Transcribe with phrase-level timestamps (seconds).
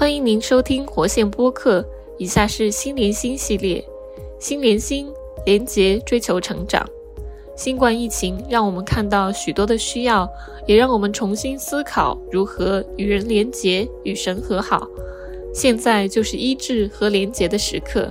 [0.00, 1.84] 欢迎您收听活线播客。
[2.16, 3.84] 以下是心连心系列，
[4.38, 5.06] 心连心，
[5.44, 6.88] 连结追求成长。
[7.54, 10.26] 新冠疫情让我们看到许多的需要，
[10.66, 14.88] 也让我们重新思考如何与人连结、与神和好。
[15.52, 18.10] 现在就是医治和连结的时刻。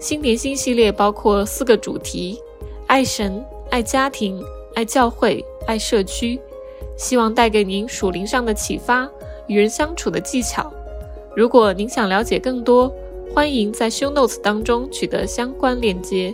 [0.00, 2.40] 心连心系列包括四个主题：
[2.86, 4.42] 爱神、爱家庭、
[4.74, 6.40] 爱教会、爱社区。
[6.96, 9.06] 希望带给您属灵上的启发，
[9.48, 10.72] 与人相处的技巧。
[11.36, 12.94] 如果您想了解更多，
[13.34, 16.32] 欢迎在 Show Notes 当中取得相关链接。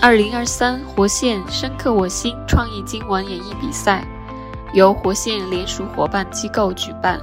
[0.00, 4.06] 二零二三活线深刻我心创意经文演绎比赛
[4.74, 7.20] 由活线联属伙伴机构举办。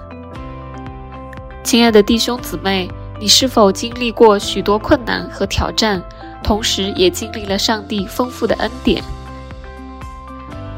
[1.61, 2.89] 亲爱的弟兄姊妹，
[3.19, 6.01] 你是否经历过许多困难和挑战，
[6.41, 9.03] 同时也经历了上帝丰富的恩典？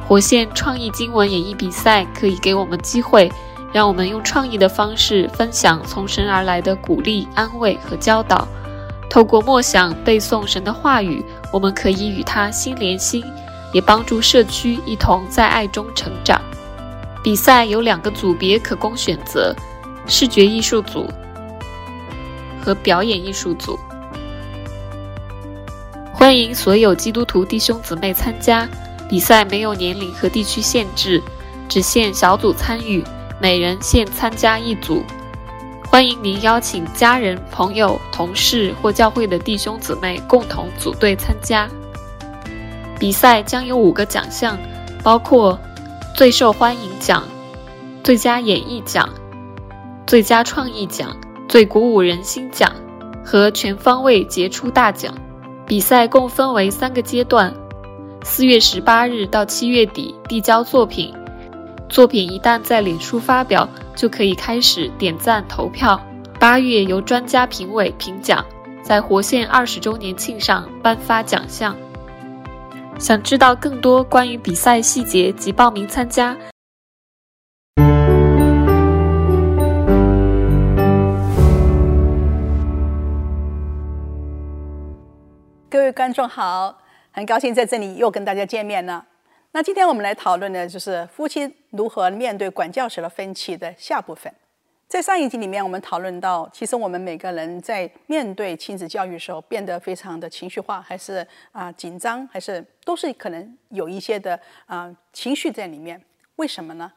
[0.07, 3.31] 火线创意经文演绎比赛可以给我们机会，
[3.71, 8.47] 让我们用创意的方式分享从神而来的鼓励、安慰和教导。
[9.09, 13.23] 透过默想、背诵神的话语，我们可以与他心连心，
[13.71, 16.39] 也帮助社区一同在爱中成长。
[17.23, 19.55] 比赛有两个组别可供选择：
[20.05, 21.07] 视觉艺术组
[22.61, 23.79] 和表演艺术组。
[26.11, 28.67] 欢迎所有基督徒弟兄姊妹参加。
[29.13, 31.21] 比赛没有年龄和地区限制，
[31.69, 33.03] 只限小组参与，
[33.39, 35.03] 每人限参加一组。
[35.87, 41.69] 欢迎您邀请家人、朋友、同事或教会的弟兄姊妹共同组队参加。
[42.97, 44.57] 比赛将有五个奖项，
[45.03, 45.59] 包括
[46.15, 47.23] 最受欢迎奖、
[48.03, 49.07] 最佳演绎奖、
[50.07, 51.15] 最佳创意奖、
[51.47, 52.73] 最鼓舞人心奖
[53.23, 55.13] 和全方位杰出大奖。
[55.67, 57.53] 比赛共分为三个阶段。
[58.23, 61.13] 四月十八日到七月底递交作品，
[61.89, 66.01] 作品一旦在脸书发表，就可以开始点赞投票。
[66.39, 68.43] 八月由专家评委评奖，
[68.81, 71.75] 在活线二十周年庆上颁发奖项。
[72.97, 76.35] 想知道更多关于比赛细节及报名参加，
[85.69, 86.82] 各位观众好。
[87.15, 89.05] 很高兴在这里又跟大家见面了。
[89.51, 94.33] 那今天我们来讨论的就是夫妻如何面对管教时的分歧的下部分。
[94.87, 106.01] 在上一集里面，我们讨论到，其实我们每个人在面对亲子教育的时候，变得非常的情绪化，还是啊紧张，还是都是可能有一些的啊情绪在里面。
[106.37, 106.91] 为什么呢？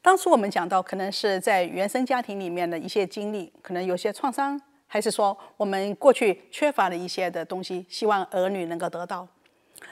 [0.00, 9.26] 当初我们讲到，可能是在原生家庭里面的一些经历，可能有些创伤，还是说我们过去缺乏了一些的东西，希望儿女能够得到。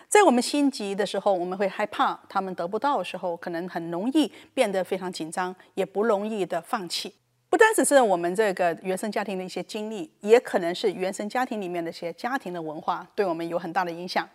[0.08, 7.14] 在我们心急的时候，我们会害怕他们得不到的时候，可能很容易变得非常紧张，也不容易的放弃。
[7.50, 14.28] 不单只是我们这个原生家庭的一些经历，也可能是原生家庭里面的一些家庭的文化对我们有很大的影响。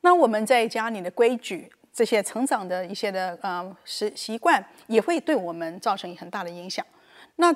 [0.00, 6.84] 那我们在家里的规矩，这些成长的一些的啊习习惯，也会对我们造成很大的影响。
[7.36, 7.52] 那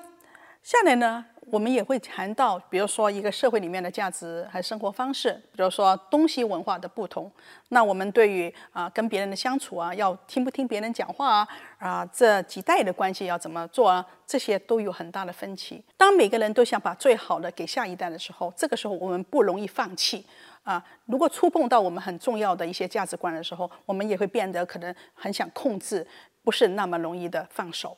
[0.63, 1.25] 下来呢？
[1.51, 7.31] 我们也会谈到，比如说一个社会里面的价值还是生活方式，比如说东西文化的不同。
[7.69, 11.49] 那我们对于啊跟别人的相处啊，要听不听别人讲话啊，
[11.79, 15.85] 啊这几代的关系要怎么做啊，这些都有很大的分歧。
[15.97, 20.25] 当每个人都想把最好的给下一代的时候，这个时候我们不容易放弃
[20.63, 20.83] 啊。
[21.07, 26.07] 如果触碰到我们很重要的一些价值观的时候，我们也会变得可能很想控制，
[26.43, 27.97] 不是那么容易的放手。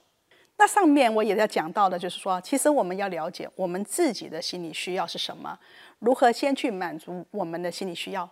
[0.56, 5.58] 那上面我也要讲到的，就是说，其实我们要了解我们自己的心理需要是什么，
[5.98, 8.28] 如何先去满足我们的心理需要，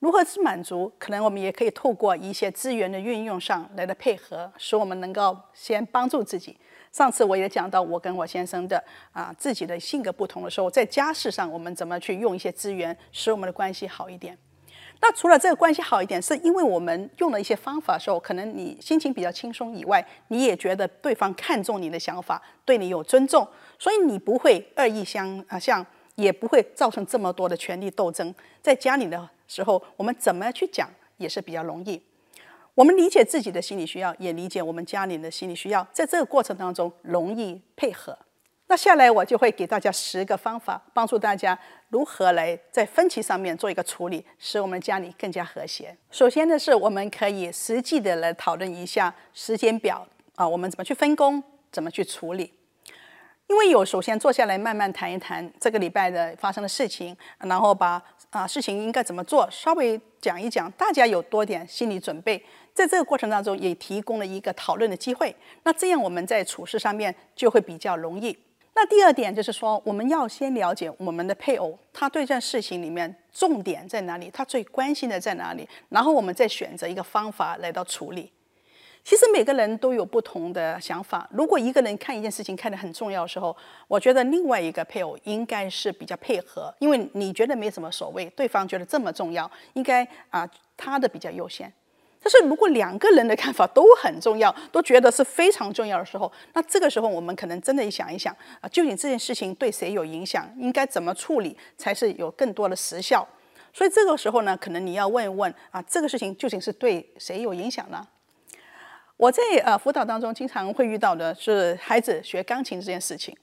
[0.00, 6.58] 如何去满足，可能我们也可以透过一些资源的运用上来的配合，使我们能够先帮助自己。
[6.90, 8.82] 上次我也讲到，我跟我先生的
[9.12, 14.36] 啊自己的性格不同的时候，在家事上我们怎么去用一些资源，使我们的关系好一点。
[15.00, 23.46] 那除了这个关系好一点，是因为我们用了一些方法的时候，可能你心情比较轻松以外，你也觉得对方看重你的想法，对你有尊重，
[23.78, 25.84] 所以你不会恶意相啊像，
[26.14, 28.34] 也不会造成这么多的权力斗争。
[28.62, 30.88] 在家里的时候，我们怎么去讲
[31.18, 32.02] 也是比较容易。
[32.74, 38.16] 我们理解自己的心理需要，也理解我们家里的心理需要，在这个过程当中容易配合。
[38.68, 41.56] 那下来我就会给大家十个方法，帮助大家
[41.88, 45.96] 如何来在分歧上面做一个处理，使我们家里更加和谐。
[46.10, 52.52] 首先呢，是我们可以实际的来讨论一下时间表啊，我们怎么去分工，怎么去处理。
[53.46, 65.32] 因为有首先坐下来慢慢谈一谈这个礼拜的发生的事情，然后把啊事情应该怎么做，稍微讲一讲，大家有多点心理准备，在这个过程当中也提供了一个讨论的机会。
[65.62, 68.36] 那这样我们在处事上面就会比较容易。
[68.78, 78.30] 那第二点就是说，我们要先了解我们的配偶，他对这件事情里面重点在哪里，他最关心的在哪里，然后我们再选择一个方法来到处理。
[79.02, 81.26] 其实每个人都有不同的想法。
[81.32, 83.56] 如果一个人看一件事情看得很重要的时候，
[83.88, 90.46] 我觉得另外一个配偶应该是比较配合，因为你觉得没什么所谓，对方觉得这么重要，应该啊
[90.76, 91.72] 他的比较优先。
[92.26, 103.24] 但是如果两个人的看法都很重要，都觉得是非常重要的时候，那这个时候我们可能真的想一想啊，究竟这件事情对谁有影响，应该怎么处理才是有更多的实效？
[103.72, 108.04] 所以这个时候呢，可能你要问一问啊，这个事情究竟是对谁有影响呢？
[109.16, 113.36] 我在呃辅导当中经常会遇到的是孩子学钢琴这件事情。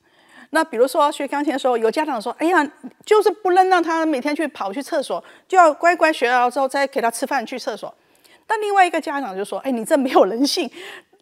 [0.50, 2.70] 那比如说学钢琴的时候，有家长说：“哎呀，
[3.06, 7.96] 就是不能让他每天去跑去厕所，就要乖乖学了之后再给他吃饭去厕所。”
[8.46, 10.70] 但另外一个家长就说：“哎，你这没有人性，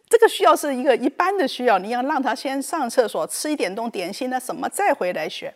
[0.08, 5.52] 这个需要是一个一般的需要，你要让他先上厕所，吃一点东点心啊什么，再回来学。”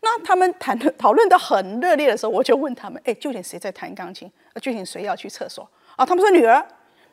[0.00, 4.30] 那他们谈论讨论的很热烈的时候，我就问他们：“哎，究竟谁在弹钢琴？
[4.60, 6.64] 究竟谁要去厕所？”啊，他们说女儿。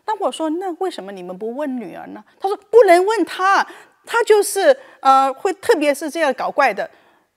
[0.05, 3.65] 那我说：“那为什么你们不问女儿呢？”他说：“不能问她，
[4.05, 6.89] 她就是呃会特别是这样搞怪的。”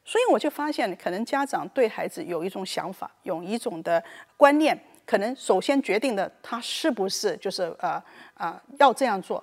[0.04, 4.02] 所以我就发现，可能家长对孩子有一种想法，有一种的
[4.36, 4.78] 观念。
[5.06, 8.02] 可能首先决定的，他是不是就是呃
[8.34, 9.42] 啊要这样做？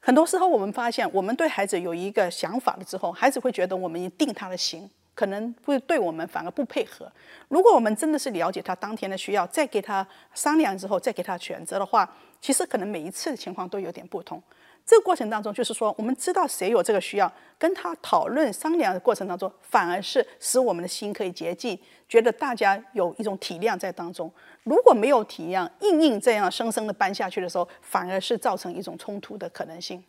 [0.00, 7.10] 很多时候我们发现，我们对孩子有一个想法了之后，孩子会觉得我们定他的型，可能会对我们反而不配合。
[7.48, 12.10] 如果我们真的是了解他当天的需要，再给他商量之后，再给他选择的话，
[12.40, 14.42] 其实可能每一次的情况都有点不同。
[14.84, 24.30] 这个过程当中，就是说我们知道谁有这个需要，跟他讨论商量的过程当中，反而是使我们的心可以洁净，觉得大家有一种体谅在当中。
[24.64, 30.02] 如果没有体谅，硬硬这样生生的搬下去的时候，反而是造成一种冲突的可能性。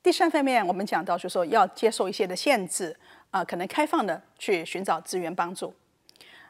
[0.00, 2.96] 第三方面，我们讲到就是说要接受一些的限制
[3.32, 5.74] 啊，可能开放的去寻找资源帮助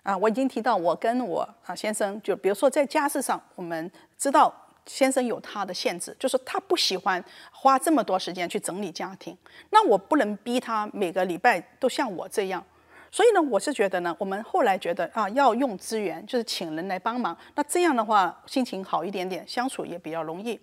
[0.02, 0.14] 啊。
[0.18, 4.54] 我已经提到，我跟我啊先生，就比如说在家事上，我们知道。
[4.86, 9.36] 先生有他的限制，就是他不喜欢花这么多时间去整理家庭。
[9.70, 12.64] 那我不能逼他每个礼拜都像我这样。
[13.10, 17.36] 所以呢，我是觉得呢，我们后来觉得啊，要用资源，就是请人来帮忙。
[17.54, 20.58] 那这样的话，心情好一点点，相处也比较容易。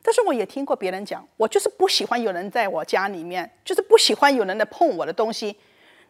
[0.00, 5.56] 但是我也听过别人讲，我就是不喜欢有人在我家里面，就是不喜欢有人来碰我的东西。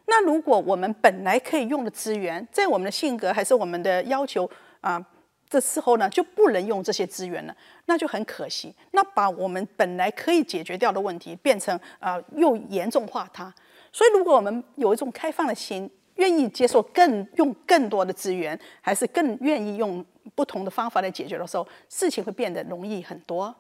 [0.05, 4.49] 那如果我们本来可以用的资源，在我们的性格还是我们的要求
[4.83, 5.03] 啊？
[5.51, 7.57] 这时候呢，就不能用这些资源了，
[7.87, 8.75] 那就很可惜。
[8.91, 13.53] 那把我们本来可以解决掉的问题，变成啊又严重化它。
[13.91, 20.05] 所以，如果我们有一种开放的心，愿意接受更用更多的资源，还是更愿意用
[20.35, 23.55] 不同的方法来解决的时候，事情会变得容易很多。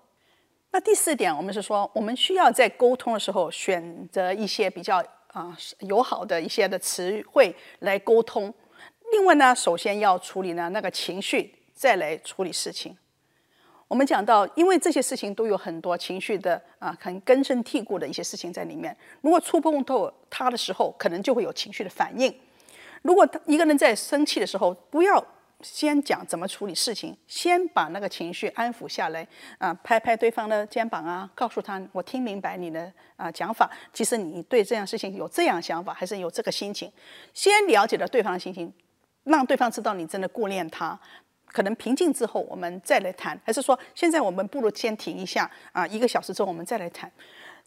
[0.71, 8.53] 那第四点，我们是说，我们需要在沟通的时候选择一些比较啊友好的一些的词汇来沟通。
[9.13, 11.55] 另外呢，首先要处理呢那个情绪。
[11.79, 12.97] 再来处理事情。
[13.87, 18.95] 我们讲到，因为这些事情都有很多情绪的啊，很根深蒂固的一些事情在里面。
[19.21, 22.35] 如果触碰到他的时候，可能就会有情绪的反应。
[23.03, 25.25] 如果一个人在生气的时候，不要
[25.63, 29.27] 先讲怎么处理事情，先把那个情绪安抚下来
[29.59, 33.71] 啊，拍拍对方的肩膀啊，告诉他我听明白你的啊讲法。
[33.95, 36.93] 其实你对这样事情有这样想法，还是有这个心情，
[37.33, 38.71] 先了解了对方的心情，
[39.25, 40.99] 让对方知道你真的顾念他。
[41.53, 45.87] 可能平静之后，我们再来谈，还是说现在我们不如先停一下啊？
[45.87, 47.11] 一个小时之后我们再来谈。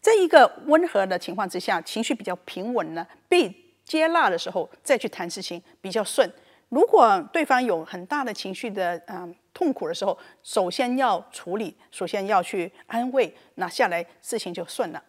[0.00, 6.28] 在一个温和的情况之下，情绪比较平稳呢，被接纳的时候再去谈事情比较顺。
[6.70, 15.02] 如果对方有很大的情绪的嗯痛苦的时候，首先要处理，首先要去安慰，那下来事情就顺了。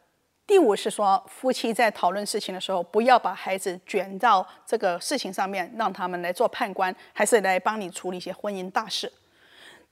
[0.45, 9.11] 第五是说，夫妻在讨论事情的时候，不要把孩子卷到这个事情上面，让他们来做判官，还是来帮你处理一些婚姻大事。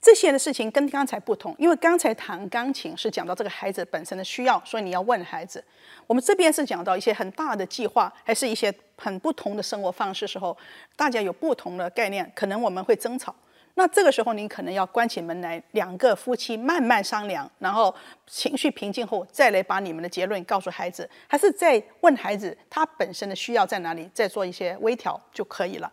[0.01, 5.63] 这些的事情跟刚才不同，因为刚才弹钢琴是讲到这个孩子本身的需要，所以你要问孩子。
[6.05, 10.57] 我们这边是讲到一些很大的计划，还是一些很不同的生活方式时候，
[10.97, 13.33] 大家有不同的概念，可能我们会争吵。
[13.75, 17.93] 那这个时候，您可能要关起门来，两个夫妻慢慢商量，然后
[18.27, 25.91] 情绪平静后，再来把你们的结论告诉孩子，还是再问孩子他本身的需要在哪里，再做一些微调就可以了。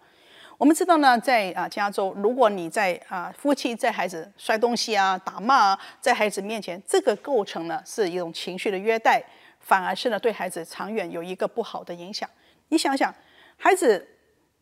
[0.59, 9.23] 我们知道呢，在啊加州，如果你在啊夫妻在孩子摔东西啊、打骂啊，在孩子面前，这个构成呢是一种情绪的约待，
[9.61, 12.29] 反而是呢对孩子长远有一个不好的影响。
[12.69, 13.15] 你想想，
[13.57, 14.07] 孩子。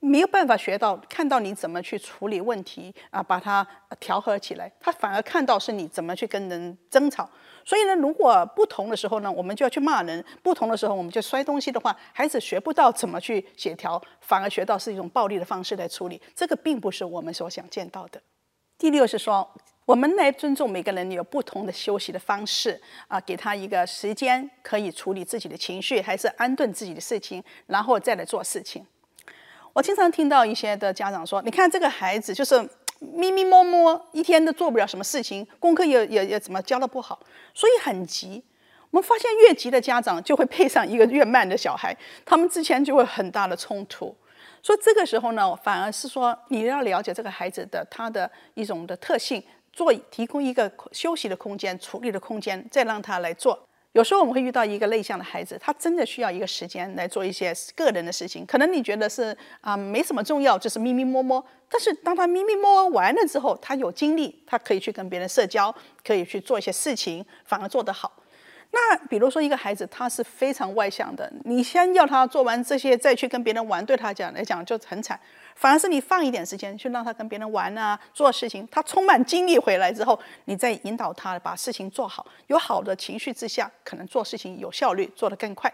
[0.06, 3.66] 没有办法学到看到你怎么去处理问题啊，把它
[3.98, 7.28] 调和起来，他反而看到是你怎么去跟人争吵。
[7.64, 16.22] 所以呢，如果不同的时候呢，我们就要去骂人；不同的时候，我们就摔东西的话，孩子学不到怎么去协调，反而学到是一种暴力的方式来处理。
[16.36, 18.22] 这个并不是我们所想见到的。
[18.78, 19.52] 第六是说，
[19.84, 28.86] 我们来尊重每个人有不同的休息的方式啊，给他一个时间可以处理自己的情绪，还是安顿自己的事情，然后再来做事情。
[29.76, 32.66] 我经常听到一些的家长说：“你看这个孩子就是。”
[32.99, 37.21] 咪咪摸摸，一天都做不了什么事情，功课也也也怎么教的不好，
[37.52, 38.42] 所以很急。
[38.90, 44.16] 我们发现越急的家长就会配上一个越慢的小孩，他们之前就会很大的冲突。
[44.62, 53.65] 所以这个时候呢，反而是说你要了解这个孩子的他的一种的特性，做提供一个休息的空间、处理的空间，再让他来做。
[53.96, 58.44] 有时候我们会遇到一个内向的孩子，他真的需要一个时间来做一些个人的事情。
[58.44, 61.42] 可能你觉得是啊，没什么重要，就是咪咪摸摸。
[61.66, 65.74] 但是当他咪咪摸摸完了之后，他有精力，他可以去跟别人社交，
[66.06, 68.12] 可以去做一些事情，反而做得好。
[68.70, 75.18] 那比如说一个孩子，他是非常外向的，你先要他做完这些，再去跟别人玩，对他讲来讲就很惨。
[75.56, 82.26] 反而是你放一点时间去让他跟别人玩啊，做事情，他充满精力回来之后，你再引导他把事情做好。
[82.48, 85.72] 有好的情绪之下，可能做事情有效率，做得更快。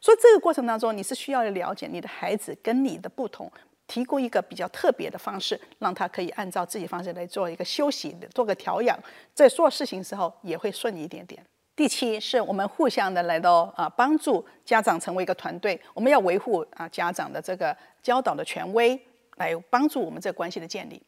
[0.00, 3.50] 所以这个过程当中，你是需要了解你的孩子跟你的不同，
[3.86, 8.98] 提供一个比较特别的方式，让他可以按照自己方式来做一个休息，做个调养，
[9.34, 11.44] 在做事情时候也会顺一点点。
[11.76, 15.80] 第七是我们互相的来到啊，帮助家长成为一个团队。
[15.94, 19.00] 我们要维护啊家长的这个教导的权威，
[19.38, 21.00] 来帮助我们这个关系的建立。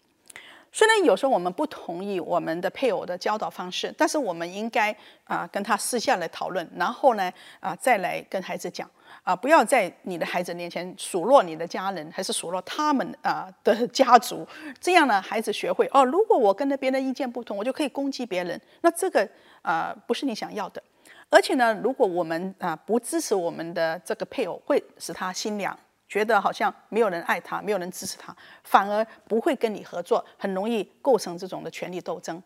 [0.72, 4.94] 虽然有时候我们不同意我们的配偶的教导方式，但是我们应该
[5.24, 8.88] 啊跟他私下来讨论，然后呢啊再来跟孩子讲
[9.24, 14.46] 啊，不要在你的孩子面前数落你的家人，还是数落他们啊的家族。
[14.80, 18.60] 这样呢，孩子学会哦，如果我跟别人意见不同，我就可以攻击别人。
[18.80, 19.28] 那这个。
[19.62, 20.82] 啊，不是你想要的，
[21.28, 25.78] 而且呢，如果我们啊不支持我们的这个配偶，会使他心凉，
[26.10, 32.42] 觉得好像没有人爱他，没有人支持他，反而不会跟你合作，很容易构成这种的权力斗争。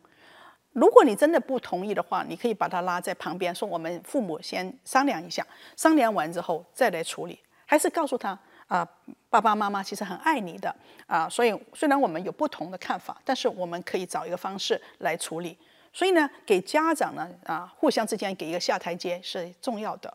[0.72, 8.86] 如果你真的不同意的话，你可以把他拉在旁边，说我们父母先商量一下，商量完之后再来处理，还是告诉他啊，
[9.30, 10.74] 爸爸妈妈其实很爱你的
[11.06, 15.56] 啊，所以虽然我们有不同的看法，但是我们可以找一个方式来处理。
[15.90, 20.14] 所以呢，给家长呢啊，互相之间给一个下台阶是重要的。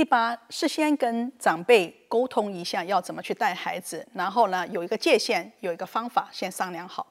[0.00, 7.06] 第八，事先跟长辈沟通一下要怎么去带孩子，然后呢有一个界限，有一个方法，先商量好。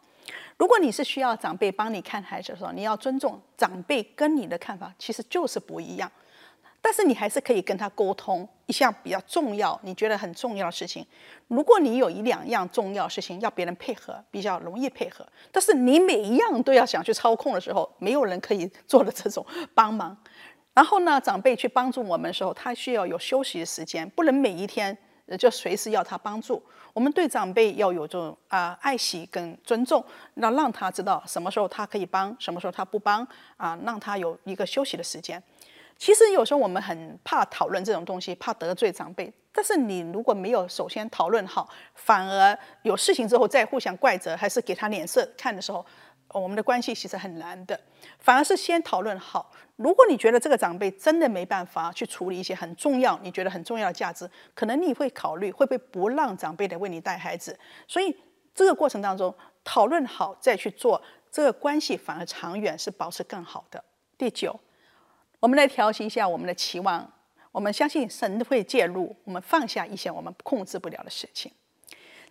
[0.58, 6.12] 如果你是需要长辈帮你看孩子的时候，你要尊重长辈跟你的看法，其实就是不一样。
[6.82, 11.06] 但是你还是可以跟他沟通一项比较重要、你觉得很重要的事情。
[11.48, 15.28] 如果你有一两样重要事情要别人配合，比较容易配合。
[15.52, 20.18] 但是你每一样都要想去操控的时候，没有人可以做的这种帮忙。
[20.80, 24.98] 然后呢，长辈去帮助我们的时候，他需要有休息的时间，不能每一天
[25.38, 26.64] 就随时要他帮助。
[26.94, 30.02] 我们对长辈要有这种啊爱惜跟尊重，
[30.36, 35.44] 那让他知道什么时候他可以帮，什么时候他不帮啊，让他有一个休息的时间。
[35.98, 39.30] 其实有时候我们很怕讨论这种东西，怕得罪长辈。
[39.52, 45.86] 但是你如果没有首先讨论好，反而有事情之后再互相怪责，还是给他脸色看的时候，
[46.34, 47.80] 我们的关系其实很难的。
[48.20, 49.52] 反而是先讨论好。
[49.76, 57.58] 如果你觉得这个长辈真的没办法去处理一些很重要、你觉得很重要的价值，可能你会考虑会不会不让长辈来为你带孩子。
[57.88, 58.16] 所以
[58.54, 59.34] 这个过程当中
[59.64, 63.84] 讨论好再去做，这个关系反而长远是保持更好的。
[64.18, 64.60] 第九。
[65.42, 67.10] 我们来调息一下我们的期望，
[67.54, 71.50] 我们相信神会介入，我们放下一些我们控制不了的事情。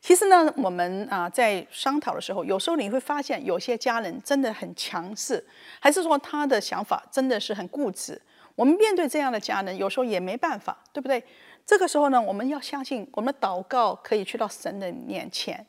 [0.00, 5.44] 其实呢，我们啊在商讨的时候，有时候你会发现有些家人真的很强势，
[5.80, 8.20] 还是说他的想法真的是很固执。
[8.54, 11.22] 我们面对这样的家人，有时候也没办法，对不对？
[11.66, 15.64] 这个时候呢，我们要相信，我们的祷告可以去到神的面前。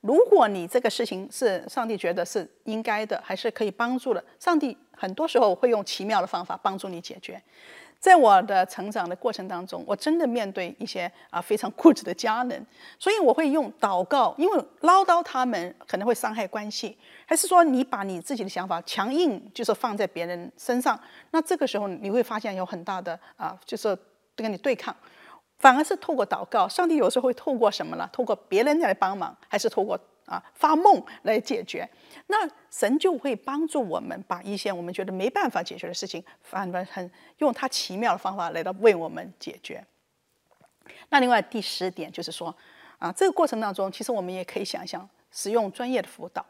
[0.00, 7.40] 如果你这个事情是上帝觉得是应该的，还是可以帮助的，上帝很多时候会用奇妙的方法帮助你解决。
[8.04, 12.66] 在我的成长的过程当中，我真的面对一些啊非常固执的家人，
[12.98, 23.96] 所以我会用祷告，因为唠叨他们可能会伤害关系，还是说你把你自己的想法强硬就是放在别人身上，那这个时候你会发现有很大的啊就是
[24.36, 24.94] 跟你对抗。
[25.58, 28.06] 反而是透过祷告，上帝有时候会透过什么呢？
[28.12, 31.88] 透过别人来帮忙，还是透过啊发梦来解决？
[32.28, 39.84] 那神就会帮助我们把一些我们觉得没办法解决的事情，反而很用他奇妙的方法来到为我们解决。
[41.08, 42.54] 那另外第十点就是说，
[42.98, 46.44] 啊，这个过程当中，其实我们也可以想象使用专业的辅导。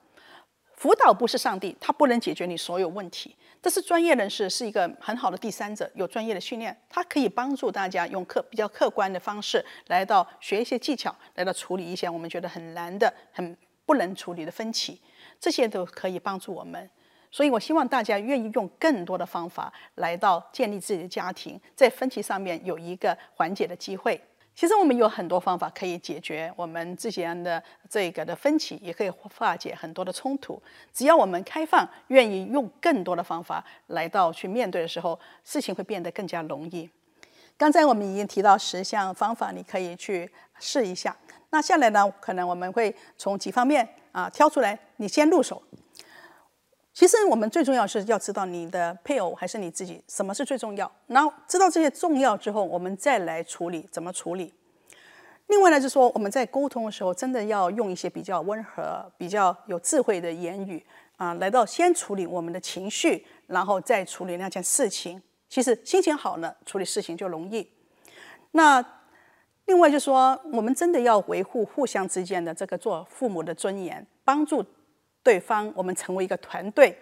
[0.76, 3.34] 辅导不是上帝，他不能解决你所有问题。
[3.62, 15.00] 这是专业人士，是一个很好的第三者，有专业的训练，他可以帮助大家用客比较客观的方式来到学一些技巧，来到处理一些我们觉得很难的、很不能处理的分歧，
[15.40, 16.88] 这些都可以帮助我们。
[17.30, 24.20] 所以我希望大家愿意用更多的方法来到建立自己的家庭，在分歧上面有一个缓解的机会。
[24.54, 27.60] 其实我们有很多方法可以解决我们之间的
[27.90, 30.62] 这个的分歧，也可以化解很多的冲突。
[30.92, 36.88] 只要我们开放，愿意用更多的方法来到去面对的时候，事情会变得更加容易。
[37.56, 41.16] 刚才我们已经提到十项方法，你可以去试一下。
[41.54, 45.62] 那下来呢，可能我们会从几方面啊挑出来，你先入手。
[46.92, 50.90] 其实我们最重要是要知道你的配偶还是你自己，什么是最重要。
[51.06, 54.52] 然后知道这些重要之后，我们再来处理怎么处理。
[55.46, 60.84] 另外呢，就是说我们在沟通的时候，真的要用一些比较温和、比较有智慧的言语
[61.18, 65.22] 啊，来到先处理我们的情绪，然后再处理那件事情。
[65.48, 67.70] 其实心情好了，处理事情就容易。
[68.50, 68.84] 那
[69.66, 74.64] 另外就是说，我们真的要维护互相之间的这个做父母的尊严，帮助。
[75.22, 76.94] 对方，我们成为一个团队。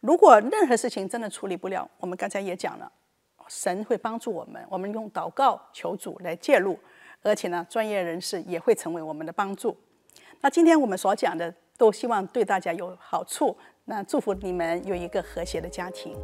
[0.00, 2.90] 如果任何事情真的处理不了，我们刚才也讲了，
[3.46, 4.64] 神会帮助我们。
[4.70, 6.78] 我们用祷告求主来介入，
[7.22, 9.76] 而且呢，专业人士也会成为我们的帮助。
[10.40, 13.54] 那今天我们所讲的，都希望对大家有好处。
[13.84, 16.16] 那祝福你们有一个和谐的家庭。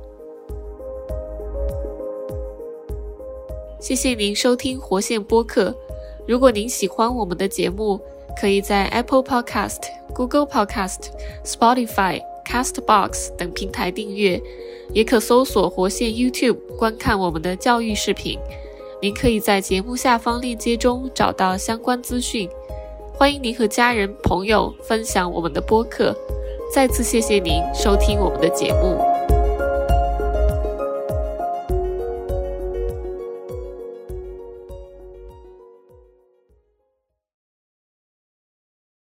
[3.84, 5.76] 谢谢您收听活线播客。
[6.26, 8.00] 如果您喜欢我们的节目，
[8.40, 9.76] 可以在 Apple Podcast、
[10.14, 11.10] Google Podcast、
[11.44, 14.40] Spotify、Castbox 等平台订阅，
[14.94, 18.38] 也可搜索活线 YouTube 观看我们的教育视频。
[19.02, 22.48] 您可以在节目下方链接中找到相关资讯。
[23.12, 26.16] 欢迎您和家人朋友分享我们的播客。
[26.72, 29.13] 再次谢谢您收听我们的节目。